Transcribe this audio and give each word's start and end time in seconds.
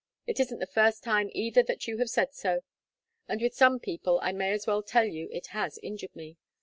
It 0.25 0.39
isn't 0.39 0.57
the 0.57 0.65
first 0.65 1.03
time 1.03 1.29
either 1.31 1.61
that 1.61 1.85
you 1.87 1.99
have 1.99 2.09
said 2.09 2.33
so, 2.33 2.63
and 3.27 3.39
with 3.39 3.53
some 3.53 3.79
people, 3.79 4.19
I 4.23 4.31
may 4.31 4.51
as 4.51 4.65
well 4.65 4.81
tell 4.81 5.05
you 5.05 5.29
it 5.31 5.49
has 5.53 5.77
injured 5.83 6.15
me." 6.15 6.37